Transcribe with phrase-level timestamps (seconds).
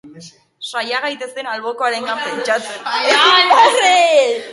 [0.69, 4.41] Saia gaitezen albokoarengan pentsatzen.